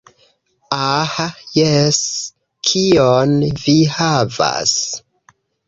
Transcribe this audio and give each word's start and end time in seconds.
Ah 0.85 1.19
jes, 1.57 1.99
kion 2.71 3.39
vi 3.63 3.79
havas? 4.01 4.77